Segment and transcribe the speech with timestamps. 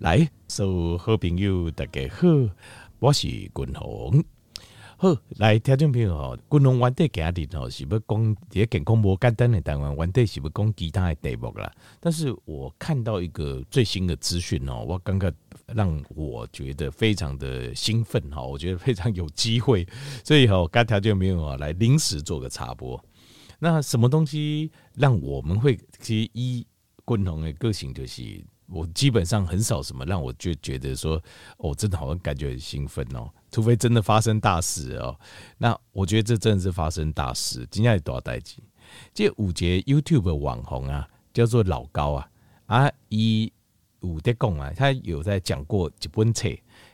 [0.00, 2.26] 来，所有好朋友大家好，
[3.00, 4.24] 我是君鸿。
[4.96, 11.70] 好，来听众朋友吼，君鸿原底今日吼是要讲一个健康无简单的台湾，原底是要讲其他的题目啦。
[12.00, 15.30] 但是我看到一个最新的资讯哦，我刚刚
[15.66, 19.86] 让我觉得非常的兴奋哈，我觉得非常有机会，
[20.24, 22.98] 所以吼，刚条件没有啊，来临时做个插播。
[23.58, 26.66] 那什么东西让我们会其实一
[27.04, 28.42] 共同的个性就是。
[28.70, 31.20] 我基本上很少什么让我就觉得说，
[31.58, 35.18] 哦，真的好像感觉很兴奋哦，除非真的发生大事哦。
[35.58, 38.56] 那我觉得这真的是发生大事，今天有多少代志？
[39.12, 42.30] 这五节 YouTube 网红啊，叫做老高啊，
[42.66, 43.52] 啊，伊
[44.00, 46.48] 有在讲啊，他有在讲过一本册，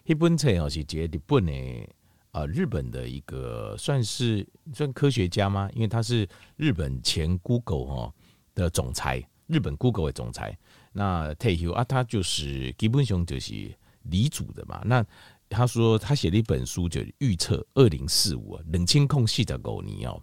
[0.05, 1.89] 一本册哦是讲日本的
[2.33, 5.70] 啊，日本的一个算是算科学家吗？
[5.75, 8.15] 因为他是日本前 Google 哦
[8.55, 10.59] 的总裁，日本 Google 的总裁。
[10.98, 13.70] 那退休啊，他就是基本上就是
[14.05, 14.80] 理组的嘛。
[14.86, 15.05] 那
[15.46, 20.19] 他说他写了一本书，就预测二零四五冷清空隙的狗泥哦，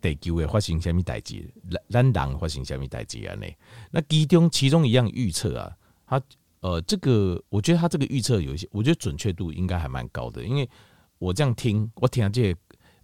[0.00, 1.52] 地球会发生什么代志，
[1.90, 3.34] 咱人发生什么代志啊？
[3.34, 3.46] 呢？
[3.90, 6.22] 那其中其中一样预测啊，他
[6.60, 10.70] 呃这个我觉得他这个预测有一些，我觉得准确度应该还蛮高的，因为
[11.18, 12.60] 我这样听，我听这个、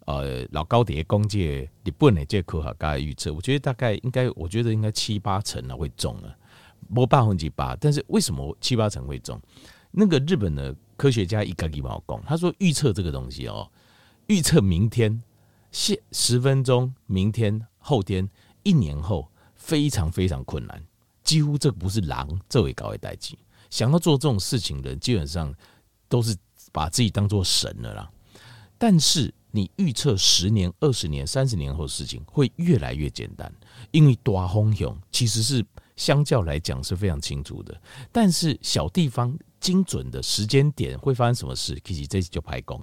[0.06, 6.34] 呃老高的公介日本的这科学家预测，我觉得大概应该，我觉得应该七八成啊会中啊。
[6.94, 9.40] 不百分之八，但是为什么七八成会中？
[9.90, 13.70] 那个日本的科学家一个一毛讲，他说预测这个东西哦，
[14.26, 15.22] 预测明天、
[15.72, 18.28] 现十分钟、明天、后天、
[18.62, 20.82] 一年后，非常非常困难，
[21.24, 23.38] 几乎这不是狼这位高位代际，
[23.70, 25.54] 想要做这种事情的人，基本上
[26.08, 26.36] 都是
[26.70, 28.10] 把自己当做神了啦。
[28.76, 33.50] 但是你预测十年、二十年、三十年后的事情会越来越简单，
[33.90, 35.64] 因为大风向其实是。
[35.98, 37.78] 相较来讲是非常清楚的，
[38.10, 41.76] 但是小地方精准的时间点会发生什么事？
[41.84, 42.80] 其实这次就拍工。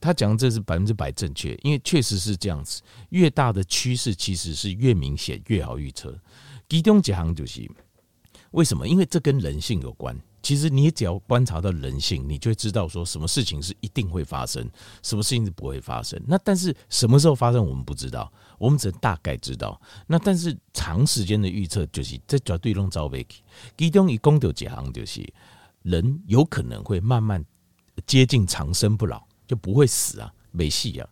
[0.00, 2.82] 他讲这是百分之百正确，因为确实是这样子。
[3.10, 6.20] 越大的趋势其实是越明显，越好预测。
[6.68, 7.66] 其中几行就是
[8.50, 8.86] 为什么？
[8.88, 10.18] 因为这跟人性有关。
[10.40, 14.70] 其实你只要观察到人性，你就会知道说什么事情是一定会发生，
[15.02, 16.20] 什么事情是不会发生。
[16.26, 19.80] 那但是什么时候发生，我们不知道，我们只能大概知道。
[20.06, 23.26] 那但是长时间的预测就是这绝对拢走不起。
[23.76, 25.26] 其中一共有几行就是
[25.82, 27.44] 人有可能会慢慢
[28.06, 31.08] 接近长生不老，就不会死啊，没戏啊。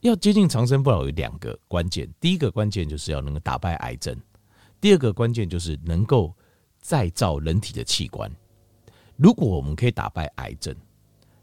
[0.00, 4.14] 要接近长生不老有两个关键，第一个关键就是要能够打败癌症，
[4.80, 6.34] 第二个关键就是能够
[6.80, 8.30] 再造人体的器官。
[9.16, 10.74] 如果我们可以打败癌症，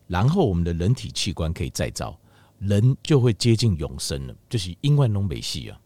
[0.07, 2.17] 然后我们的人体器官可以再造，
[2.57, 5.79] 人就会接近永生了，就是因为东北系啊，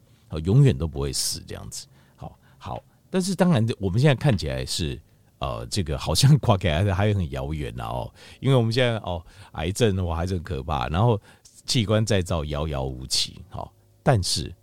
[0.45, 1.85] 永远都不会死这样子。
[2.15, 4.99] 好，好，但是当然，我们现在看起来是
[5.39, 11.21] 呃，这个好像跨开还还很遥远了哦，因为我们现在哦，癌症的话还是很可怕，然后
[11.65, 13.41] 器官再造遥遥无期。
[13.49, 14.53] 好，但是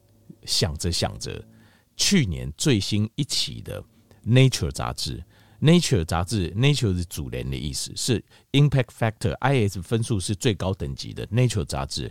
[0.47, 1.45] 想着想着，
[1.97, 3.83] 去年最新一期的
[4.27, 5.23] 《Nature》杂志。
[5.61, 11.27] Nature 杂志，Nature 是主联的意思，是 Impact Factor，IS 分数是最高等级的。
[11.27, 12.11] Nature 杂志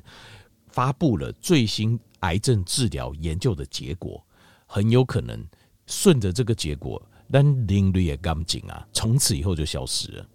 [0.67, 4.23] 发布了最新癌症治疗研究的结果，
[4.67, 5.43] 很有可能
[5.87, 7.01] 顺着这个结果，
[7.31, 10.29] 但人类的感情啊，从此以后就消失了，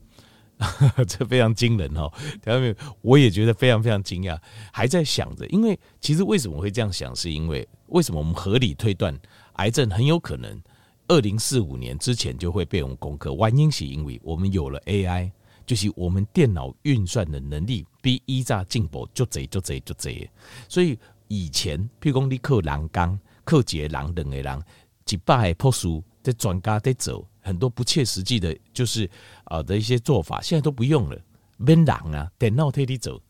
[1.07, 2.13] 这非常惊人哦。
[2.43, 2.75] 听到没有？
[3.01, 4.37] 我也觉得非常非常惊讶，
[4.73, 9.17] 还在想着，因为其实为什么会这样想，是因为为什么我们合理推断
[9.55, 10.61] 癌症很有可能。
[11.07, 15.31] 二零四五年之前就会被我们攻克，原因是因为我们有了 AI，
[15.67, 20.31] 就是我们电脑运算的能力比以前进步就这就这就这，
[20.67, 20.99] 所以
[21.29, 24.63] 以前譬如讲你靠人工，靠一个人两个人，
[25.11, 25.87] 一百个博士
[26.23, 29.09] 的专家在走很多不切实际的，就是
[29.45, 31.19] 啊的一些做法，现在都不用了，
[31.59, 33.21] 免人啊，电脑替你走，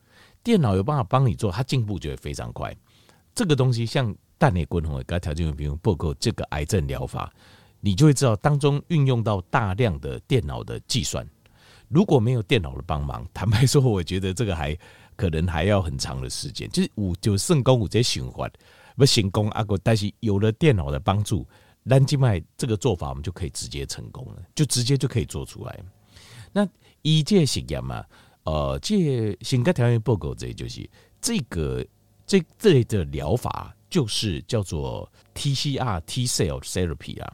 [0.45, 2.73] 电脑有办法帮你做，它进步就会非常快。
[3.35, 7.33] 这个东西像蛋内滚红的，刚条件比如报告这个癌症疗法。
[7.85, 11.23] 你就会知道当中运用到大量的电脑的计算，
[11.89, 14.75] 如果没有电脑的帮忙， 坦白说，我觉得这个还
[15.17, 16.67] 可能还要很长的时间。
[16.71, 18.51] 就是五就圣功五这些循环
[18.97, 21.47] 不行功阿哥，但是有了电脑的帮助，
[21.83, 25.79] 蓝静脉这个做法我们就可以直接成功了，就直接就可以做出来。
[26.55, 26.67] 那
[27.03, 28.03] 一届实验嘛，
[28.45, 30.89] 呃，这性格条件报告这就是
[31.21, 31.85] 这个
[32.27, 37.31] 这这类的疗法，就是叫做 TCR T cell therapy 啊。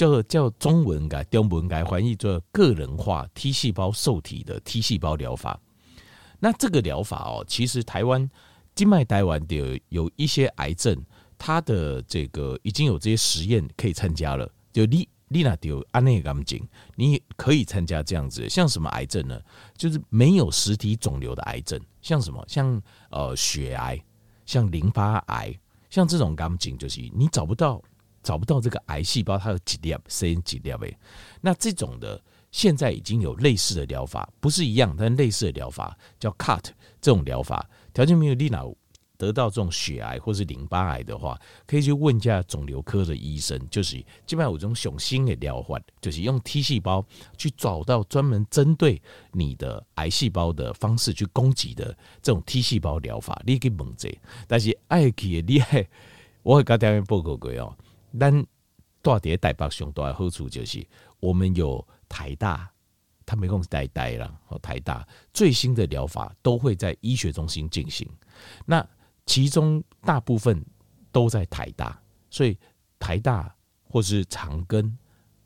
[0.00, 5.60] 叫叫中文改中文改翻译做个人化 T 细胞受体的 T 细胞疗法。
[6.38, 8.26] 那这个疗法哦，其实台湾
[8.74, 10.96] 静脉台湾的有一些癌症，
[11.36, 14.50] 它的这个已经有这些实验可以参加了。
[14.72, 19.38] 就你丽娜丢安内感情，你可以参加这样子，像什么癌症呢？
[19.76, 22.80] 就是没有实体肿瘤的癌症，像什么，像
[23.10, 24.02] 呃血癌，
[24.46, 25.54] 像淋巴癌，
[25.90, 27.82] 像这种感情，就是你找不到
[28.22, 30.98] 找不到这个癌细胞，它有几粒，生几粒诶。
[31.40, 36.64] 那这种的现在已经有类似的疗法，不是一样，但类似的疗法叫 cut
[37.00, 38.64] 这种疗法，条件没有丽娜。
[39.16, 43.60] 得到这种血癌或是淋巴癌的话，可以去问一下肿瘤科的医生。
[43.70, 47.04] 就是基本上有这种雄心的疗法，就是用 T 细胞
[47.36, 49.02] 去找到专门针对
[49.32, 53.38] 你的癌细胞的方式去攻击的这种 T 细胞疗法。
[53.44, 54.10] 你可以问这，
[54.48, 55.86] 但是爱去厉害，
[56.42, 57.76] 我会跟大家报告过哦。
[58.18, 58.44] 但
[59.02, 60.86] 大叠台北上大的好处就是，
[61.20, 62.70] 我们有台大，
[63.24, 64.40] 他没空呆呆了。
[64.60, 68.08] 台大最新的疗法都会在医学中心进行。
[68.66, 68.86] 那
[69.26, 70.64] 其中大部分
[71.12, 72.58] 都在台大，所以
[72.98, 73.54] 台大
[73.84, 74.92] 或是长庚、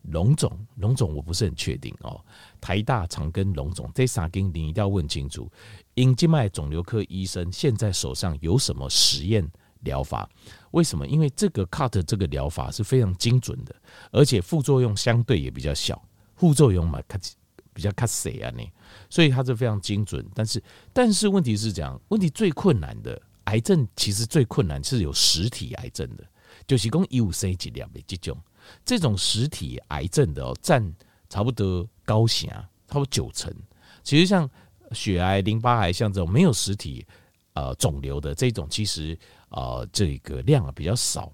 [0.02, 2.20] 龙总、龙总我不是很确定哦。
[2.60, 5.50] 台大、长庚、龙总这三间你一定要问清楚。
[5.94, 9.48] 阴静脉肿瘤科医生现在手上有什么实验
[9.84, 10.28] 疗法？
[10.72, 11.06] 为什么？
[11.06, 13.74] 因为这个 cut 这个疗法是非常精准的，
[14.10, 16.02] 而且副作用相对也比较小。
[16.36, 17.00] 副作用嘛，
[17.72, 18.70] 比较卡死啊，你，
[19.08, 20.24] 所以它是非常精准。
[20.34, 23.20] 但是，但是问题是这样，问题最困难的。
[23.44, 26.24] 癌症其实最困难是有实体癌症的，
[26.66, 28.38] 就是讲有生几粒的这种，
[28.86, 30.82] 这种实体癌症的哦，占
[31.28, 33.54] 差不多高险啊，差不多九成。
[34.02, 34.48] 其实像
[34.92, 37.06] 血癌、淋巴癌，像这种没有实体
[37.52, 39.16] 呃肿瘤的这种，其实
[39.54, 41.32] 呃这个量啊比较少，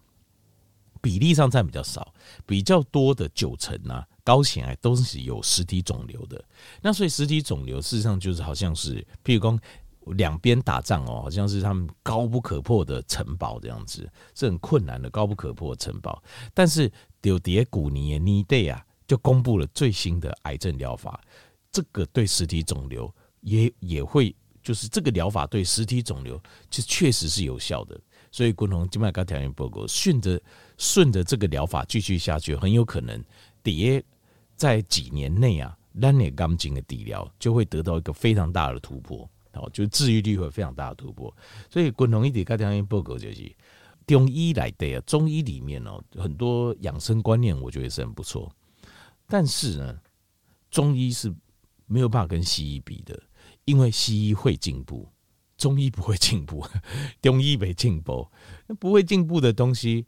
[1.00, 2.14] 比例上占比较少，
[2.46, 6.42] 比较多的九成啊高险癌都是有实体肿瘤的。
[6.80, 9.60] 那所以实体肿瘤事实上就是好像是，譬如讲。
[10.16, 16.20] 两边打仗哦，好像是他们高不可破的城堡这样子，是很困难的高不可破的城堡。
[16.54, 16.90] 但是
[17.20, 21.20] 丢迭古尼尼代啊，就公布了最新的癌症疗法，
[21.70, 26.40] 这个对实体肿瘤也也会，就是这个疗法对实体肿瘤
[26.70, 28.00] 其实确实是有效的。
[28.30, 30.40] 所以，共同静脉高条件报告顺着
[30.78, 33.24] 顺着这个疗法继续下去，很有可能
[33.62, 34.02] 迭
[34.56, 39.28] 在几年内啊，咱的钢筋的治疗就会得到一个非常大的突破。
[39.54, 41.36] 哦，就治愈率会非常大的突破，
[41.68, 43.52] 所以共同一点跟大家报告就是，
[44.06, 48.48] 中医来的啊，中医里面哦，很多养生观念我觉得是很不错，
[49.26, 50.00] 但是呢，
[50.70, 51.34] 中医是
[51.86, 53.20] 没有办法跟西医比的，
[53.64, 55.08] 因为西医会进步，
[55.60, 56.66] 中医不会进步，
[57.22, 58.26] 中医没进步，
[58.66, 60.04] 那不会进步的东西，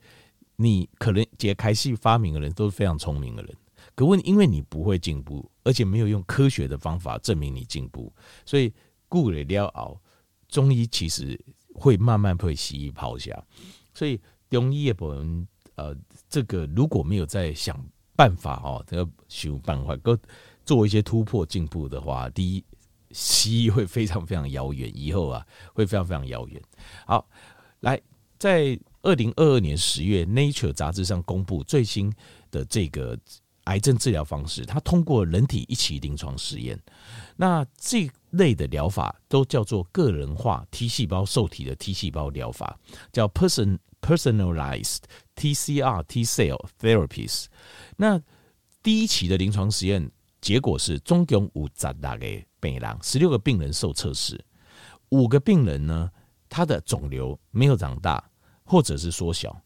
[0.56, 3.54] 你可能解开系发明的人都是非常聪明的人，
[3.94, 8.12] 可问因为你不会进步，而且没有用科学的方法证明你进步，
[8.44, 8.72] 所以。
[9.12, 10.00] 顾了了熬，
[10.49, 11.38] 中医其实
[11.75, 13.44] 会慢慢被西医抛下，
[13.93, 15.94] 所以中医的部分，呃，
[16.31, 17.78] 这个如果没有在想
[18.16, 20.16] 办法哦，要想办法，够
[20.64, 22.64] 做一些突破进步的话，第一，
[23.12, 26.60] 西医会非常非常遥远，以后啊会非常非常遥远。
[27.06, 27.28] 好，
[27.80, 28.00] 来，
[28.38, 32.12] 在二零二二年十月，《Nature》杂志上公布最新
[32.50, 33.18] 的这个
[33.64, 36.78] 癌症治疗方式，它通过人体一期临床实验，
[37.36, 38.10] 那这。
[38.32, 42.78] 类的疗法都叫做个人化 T 细胞受体的 T 细胞疗法，
[43.12, 45.00] 叫 person personalized
[45.36, 47.44] TCR T cell therapies。
[47.94, 48.18] 那
[48.82, 50.10] 第一期的临床实验
[50.40, 54.42] 结果是，总共有十六个病人，十六个病人受测试，
[55.10, 56.10] 五个病人呢，
[56.48, 58.31] 他的肿瘤没有长大
[58.64, 59.60] 或者是缩小，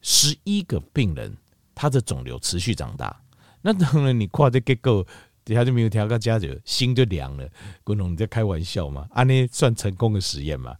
[0.00, 1.34] 十一个病人
[1.74, 3.22] 他的肿瘤持续长大。
[3.62, 5.06] 那当然，你跨的结构。
[5.46, 7.46] 底下就没有调个加酒，心就凉了。
[7.82, 9.06] 郭龙，你在开玩笑吗？
[9.10, 10.74] 啊，那算成功的实验吗？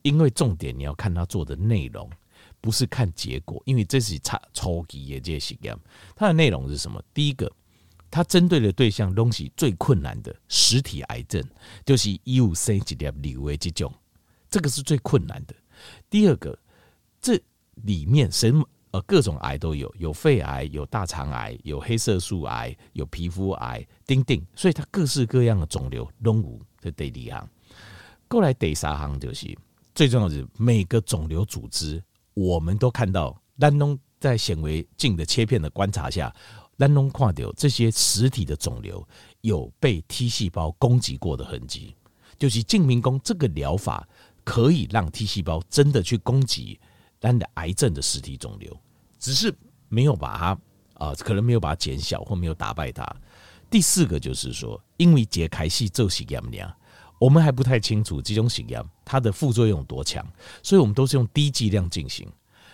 [0.00, 2.08] 因为重点你要看他做的内容，
[2.58, 3.62] 不是看结果。
[3.66, 5.76] 因为这是差超级业界实验，
[6.16, 7.02] 它的内容是什么？
[7.12, 7.52] 第一个，
[8.10, 11.42] 它针对的对象东西最困难的实体癌症，
[11.84, 13.92] 就是有生几粒瘤的这种，
[14.50, 15.54] 这个是最困难的。
[16.08, 16.58] 第二个，
[17.20, 17.40] 这
[17.74, 18.66] 里面什么？
[18.90, 26.58] 呃，各种癌都有，有肺癌，有大肠癌，有黑色素癌，有皮肤癌，丁丁，所以它各式各样的肿瘤都有。
[26.80, 27.50] 这第二行，
[28.28, 29.54] 过来第三行就是
[29.94, 36.34] 最重要的是每个肿瘤组织，我们都看到，丹东在显微镜的切片的观察下，
[36.78, 39.06] 咱拢看到这些实体的肿瘤
[39.40, 41.94] 有被 T 细胞攻击过的痕迹，
[42.38, 44.08] 就是证明讲这个疗法
[44.44, 46.80] 可以让 T 细胞真的去攻击。
[47.20, 48.80] 单的癌症的实体肿瘤，
[49.18, 49.52] 只是
[49.88, 50.60] 没有把它
[51.04, 53.04] 啊、可能没有把它减小或没有打败它。
[53.68, 56.72] 第四个就是说，因为解开系做实验呢，
[57.18, 60.24] 我们还不太清楚这种实验它的副作用多强，
[60.62, 62.30] 所以我们都是用低剂量进行。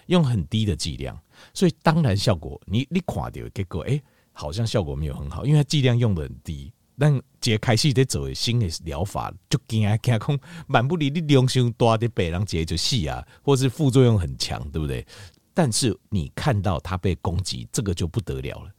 [0.08, 1.18] 用很低的剂量，
[1.52, 4.00] 所以当然效果你你看到结果，哎、
[4.32, 6.72] 好像效果没有很好，因为它剂量用的很低。
[6.96, 15.04] 但解开始在走新的疗法，就惊啊惊空，蛮不离你量伤大的白人节就死啊，或是副作用很强，对不对？
[15.52, 18.70] 但是你看到它被攻击，这个就不得了了。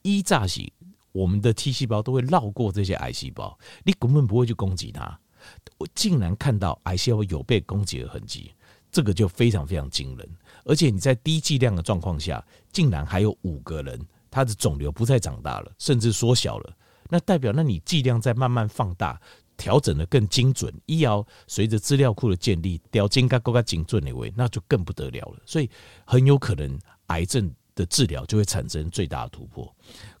[0.00, 0.72] 一炸起，
[1.12, 5.20] 我们的 T 细胞都会绕过这些癌细胞，你根本不会去攻击它。
[5.76, 8.54] 我竟然看到癌细胞有被攻击的痕迹，
[8.90, 10.28] 这个就非常非常惊人。
[10.64, 14.00] 而且你在低剂量的状况下，竟然还有五个人，
[14.30, 16.76] 他的肿瘤不再长大了，甚至缩小了。
[17.08, 19.20] 那代表，那你剂量在慢慢放大，
[19.56, 25.42] 调整得更精准，医疗随着资料库的建立，调整更更加精准的位，那就更不得了了。
[25.44, 25.68] 所以
[26.04, 29.74] 很有可能癌症的治疗就会产生最大的突破。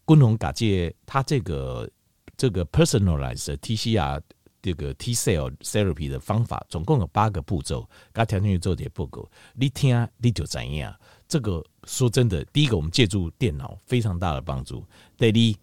[0.04, 1.88] 昆龙嘎介他这个
[2.36, 4.20] 这个 personalized TCR
[4.62, 7.88] 这个 T cell therapy 的方法，总共有八个步骤。
[8.12, 10.94] 刚调进去做点报告，你听你就怎样？
[11.28, 14.84] 这个说真的，第一个我们借助电脑非常大的帮助。
[15.16, 15.58] 第二，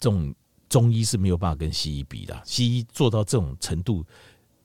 [0.00, 0.34] 中。
[0.68, 4.02] 中医是没有办法跟西医比的，西医做到这种程度，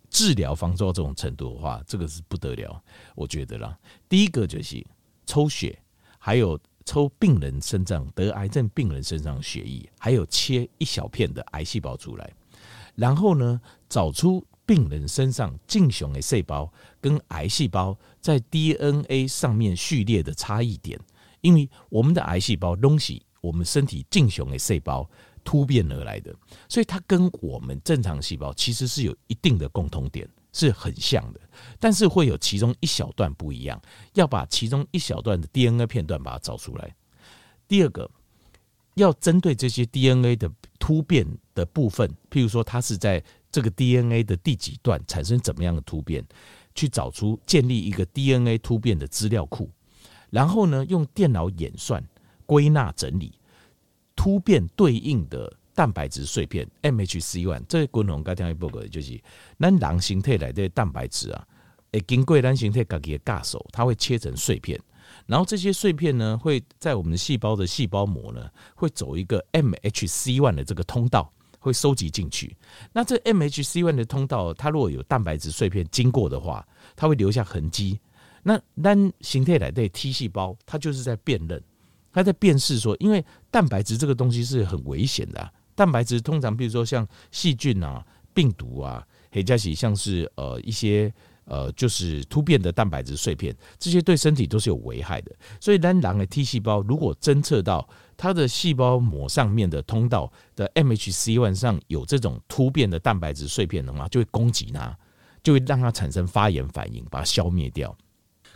[0.09, 2.81] 治疗方做到这种程度的话，这个是不得了，
[3.13, 3.77] 我觉得啦。
[4.07, 4.81] 第一个就是
[5.25, 5.77] 抽血，
[6.17, 12.33] 还有抽病人身上得癌症病人身上血液，还有切一小片的癌细胞出来，
[12.97, 20.99] 然后呢，找出病人身上正常的细胞跟癌细胞在 DNA 上面序列的差异点，
[21.39, 25.09] 因为我们的癌细胞东西，我们身体正常的细胞。
[25.43, 26.35] 突变而来的，
[26.67, 31.39] 所以它跟我们正常细胞其实是有一定的共同点，是很像的，
[31.79, 33.81] 但是会有其中一小段不一样，
[34.15, 36.93] 要把其中一小段的 DNA 片段把它找出来。
[37.65, 38.11] 第二个，
[38.95, 41.25] 要针对这些 DNA 的突变
[41.57, 46.23] 的部分，譬如说它是在这个 DNA 的第几段产生怎么样的突变，
[46.75, 49.69] 去找出建立一个 DNA 突变的资料库，
[50.29, 52.03] 然后呢，用电脑演算、
[52.45, 53.33] 归纳、整理。
[54.15, 59.19] 突变对应的蛋白质碎片 MHC-1，这个滚龙刚听一报告，就是
[59.59, 61.47] 咱人形态来的蛋白质啊，
[61.91, 64.79] 诶，经过咱形态自己的架手，它会切成碎片，
[65.27, 72.55] 然后这些碎片呢，会在我们的细胞的细胞膜呢，会走一个 MHC-1 的这个通道，会收集进去。
[72.93, 77.99] 那这 MHC one 的通道，它如果有蛋白质碎片经过的话，它会留下痕迹。
[78.43, 81.61] 那单形态来的 T 细胞，它就是在辨认。
[82.13, 85.53] 它在辨识说，因为蛋白质这个东西是很危险的。
[85.75, 91.13] 蛋白质通常，比如说像细菌啊、病毒啊，或者是像是呃一些
[91.47, 95.35] 呃就是突变的蛋白质碎片，这些对身体都是有危害的。
[95.59, 104.95] 所以，单狼的 T 细胞如果侦测到它的细胞膜上面的通道的 MHC-1 上有这种突变的蛋白质碎片的话，就会攻击它，
[105.41, 107.95] 就会让它产生发炎反应，把它消灭掉。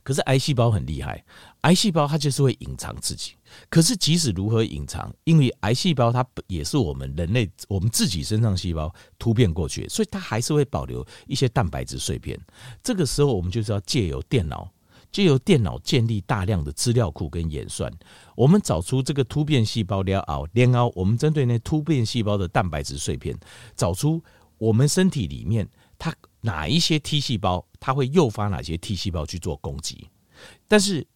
[0.03, 1.23] 可是癌细胞很厉害，
[1.61, 3.33] 癌细胞它就是会隐藏自己。
[3.69, 12.39] 可是即使如何隐藏，因为癌细胞它也是我们人类我们自己身上细胞突变过去，所以它还是会保留一些蛋白质碎片。
[12.81, 14.71] 这个时候我们就是要借由电脑，
[15.11, 17.91] 借由电脑建立大量的资料库跟演算，
[18.35, 23.37] 我们找出这个突变细胞了后，然后我们针对那突变细胞的蛋白质碎片，
[23.75, 24.23] 找出
[24.57, 25.67] 我们身体里面
[26.41, 30.09] 哪一些 T 细胞，它会诱发哪些 T 细胞去做攻击。
[30.67, 31.07] 但是，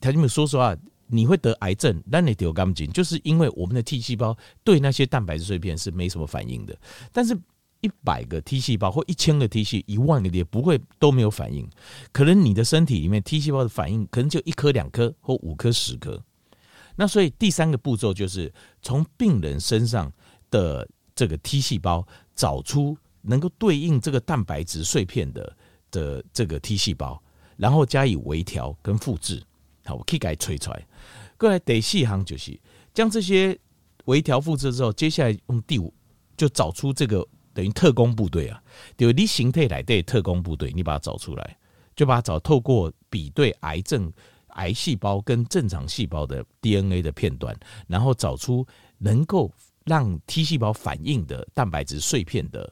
[0.00, 0.76] 条件们说实话。
[1.12, 6.78] 你会得癌症，那你丢干净，就是因为我们的 T 细胞对那些蛋白质碎片是没什么反应的。
[7.10, 7.36] 但是，
[7.80, 11.68] 一百个 T 细胞或一千个 T 细，一万个也不会都没有反应。
[12.12, 16.22] 可能你的身体里面 T 细胞的反应可能就一颗、两颗或五颗、十颗。
[16.94, 20.12] 那所以第三个步骤就是从病人身上
[20.48, 22.06] 的这个 T 细胞
[22.36, 25.56] 找出能够对应这个蛋白质碎片的
[25.90, 27.22] 的这个 T 细胞，
[27.56, 29.42] 然后加以微调跟复制。
[29.84, 30.86] 好，我可以给它吹出来。
[31.38, 32.58] 过来第四行就是
[32.92, 33.58] 将这些
[34.04, 35.92] 微调复制之后，接下来用第五
[36.36, 38.62] 就找出这个等于特工部队啊，
[38.96, 41.58] 就你形态来的特工部队，你把它找出来，
[41.96, 44.12] 就把它找透过比对癌症
[44.48, 48.66] 癌细胞跟正常细胞的 DNA 的片段，然后找出
[48.98, 49.50] 能够
[49.84, 52.70] 让 T 细胞反应的蛋白质碎片的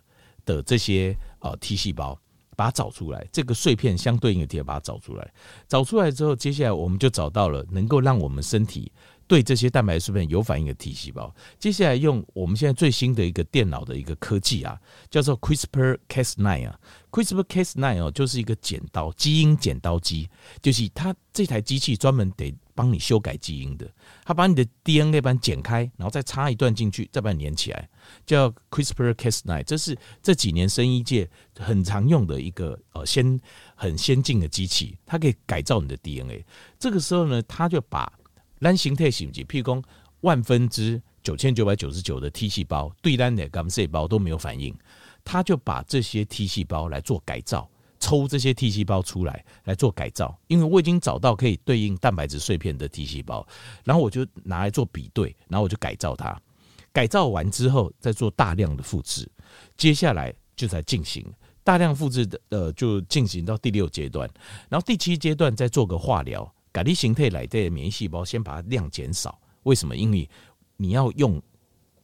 [0.49, 2.19] 的这些啊 T 细胞。
[2.57, 5.33] 把它找出来，这个碎片相对应的贴，把它找出来。
[5.69, 8.91] 找出来之后，接下来我们就找到了能够让我们身体
[9.29, 11.33] 对这些蛋白质碎片有反应的 T 细胞。
[11.59, 14.81] 接下来用我们现在最新的一个电脑的一个科技啊，
[15.11, 16.81] 叫做 CRISPR-Cas9 啊
[17.13, 20.29] ，CRISPR-Cas9 哦，就是一个剪刀基因剪刀机，
[20.63, 23.87] 就是它这台机器专门得帮你修改基因的，
[24.25, 27.87] 它把你的 DNA 把剪开，然后再插一段进去，再把你连起来，
[28.25, 33.39] 叫 CRISPR-Cas9，这是这几年生医界很常用的一个呃先
[33.75, 36.43] 很先进的机器，它可以改造你的 DNA。
[36.79, 38.11] 这个时候呢，它就把
[38.61, 39.83] 单形态细胞，譬如说
[40.21, 44.75] 万分之九千九百九十九的 T 细胞对单的 gum 细胞都没有反应，
[45.25, 50.37] 它就把这些 T 细胞来做改造，抽这些 T 细胞出来来做改造。
[50.49, 53.47] 因为我已经找到可以对应蛋白质碎片的 T 细胞，
[53.85, 56.37] 然后我就拿来做比对，然后我就改造它。
[56.93, 59.31] 改造完之后再做大量的复制，
[59.77, 61.25] 接下来就在进行
[61.63, 64.29] 大量复制的呃，就进行到第六阶段，
[64.69, 66.53] 然后第七阶段再做个化疗。
[66.73, 69.41] 改立形态来的免疫细胞，先把它量减少。
[69.65, 69.97] 为什么？
[69.97, 70.29] 因为
[70.77, 71.41] 你要用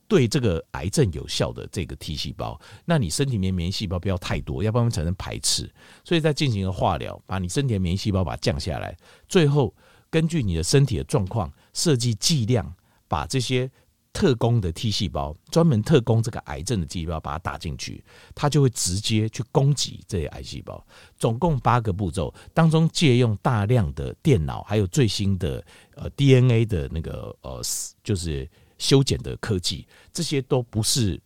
[0.08, 5.70] 对这个癌症有效的这个 T 细胞，那你身体里面免疫细胞不要太多，要不然会产生排斥。
[6.04, 8.96] 所以在进行个化疗，把你身体的免疫细胞把它降下来，
[9.28, 9.74] 最后
[10.10, 12.74] 根据你的身体的状况设计剂量，
[13.08, 13.70] 把这些。
[14.14, 18.02] 特工的 T 细胞，专门特攻这个癌症的 T 细胞，把它打进去，
[18.32, 20.82] 它就会直接去攻击这些癌细胞。
[21.18, 25.62] 总共八个步骤当中，借用大量的电脑，还有最新的
[25.96, 27.60] 呃 DNA 的那个呃，
[28.04, 31.20] 就是修剪的科技，这些都不是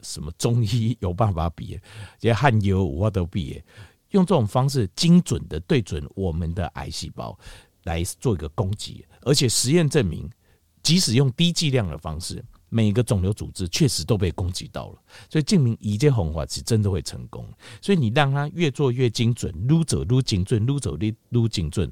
[0.00, 1.78] 什么中医有办法比，
[2.18, 3.62] 这些汉油我都比。
[4.12, 7.38] 用这种方式精准的对准我们的癌细胞
[7.84, 10.30] 来做一个攻击，而且实验证明。
[10.82, 14.98] 即使用低剂量的方式，每个肿瘤组织确实都被攻击到了，
[15.30, 17.46] 所以证明一介红花是真的会成功。
[17.80, 20.98] 所以你让它越做越精准，撸走撸精准，撸走
[21.28, 21.90] 撸精准，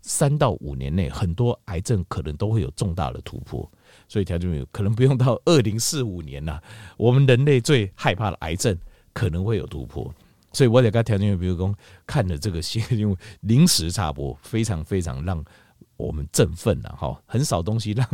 [0.00, 3.70] 三到五年内，很多癌症可能都会有重大的突破。
[4.08, 6.60] 所以条件没有可能不用到 二零四五年呐、
[6.96, 8.76] 我们人类最害怕的癌症
[9.12, 10.12] 可能会有突破。
[10.52, 11.74] 所以我得跟条件比如说
[12.06, 15.44] 看了这个新闻， 临时插播，非常非常让。
[16.02, 18.06] 我们振奋了哈，很少东西让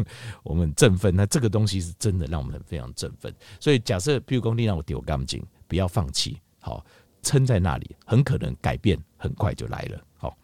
[0.42, 3.34] 我们振奋，那这个东西是真的让我们非常振奋。
[3.58, 6.84] 所以假设，譬如说你让我丢钢筋，不要放弃，好，
[7.22, 10.36] 撑在那里，很可能改变很快就来了，好。